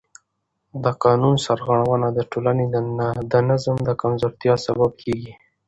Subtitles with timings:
[0.83, 2.65] د قانون سرغړونه د ټولنې
[3.31, 5.33] د نظم د کمزورتیا سبب کېږي